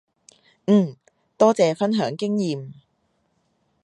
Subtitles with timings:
[0.65, 0.97] 嗯，
[1.37, 2.73] 多謝分享經驗